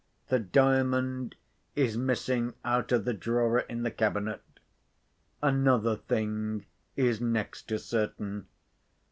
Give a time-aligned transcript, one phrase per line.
[0.29, 1.35] The Diamond
[1.75, 4.41] is missing out of the drawer in the cabinet.
[5.43, 8.47] Another thing is next to certain.